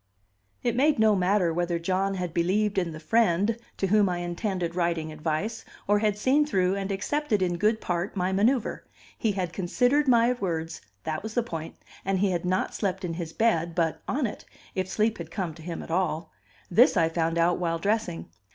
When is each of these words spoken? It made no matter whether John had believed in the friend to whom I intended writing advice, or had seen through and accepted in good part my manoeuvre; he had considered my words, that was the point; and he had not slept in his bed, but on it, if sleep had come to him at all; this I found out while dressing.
It 0.63 0.75
made 0.75 0.97
no 0.97 1.15
matter 1.15 1.53
whether 1.53 1.77
John 1.77 2.15
had 2.15 2.33
believed 2.33 2.79
in 2.79 2.91
the 2.91 2.99
friend 2.99 3.55
to 3.77 3.85
whom 3.85 4.09
I 4.09 4.17
intended 4.17 4.73
writing 4.73 5.11
advice, 5.11 5.63
or 5.87 5.99
had 5.99 6.17
seen 6.17 6.43
through 6.43 6.73
and 6.75 6.91
accepted 6.91 7.43
in 7.43 7.57
good 7.59 7.79
part 7.79 8.15
my 8.15 8.31
manoeuvre; 8.31 8.81
he 9.15 9.33
had 9.33 9.53
considered 9.53 10.07
my 10.07 10.33
words, 10.33 10.81
that 11.03 11.21
was 11.21 11.35
the 11.35 11.43
point; 11.43 11.75
and 12.03 12.17
he 12.17 12.31
had 12.31 12.45
not 12.45 12.73
slept 12.73 13.05
in 13.05 13.13
his 13.13 13.31
bed, 13.31 13.75
but 13.75 14.01
on 14.07 14.25
it, 14.25 14.43
if 14.73 14.89
sleep 14.89 15.19
had 15.19 15.29
come 15.29 15.53
to 15.53 15.61
him 15.61 15.83
at 15.83 15.91
all; 15.91 16.31
this 16.71 16.97
I 16.97 17.07
found 17.07 17.37
out 17.37 17.59
while 17.59 17.77
dressing. 17.77 18.31